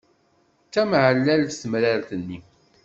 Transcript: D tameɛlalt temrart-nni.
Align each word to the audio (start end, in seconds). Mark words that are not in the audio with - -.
D 0.65 0.69
tameɛlalt 0.73 1.59
temrart-nni. 1.61 2.39